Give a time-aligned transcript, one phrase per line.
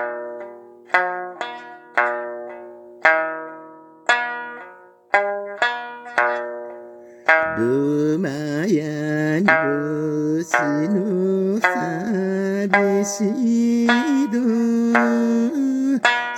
[7.57, 8.29] ブマ
[8.67, 10.57] ヤニブシ
[10.91, 13.50] の寂しい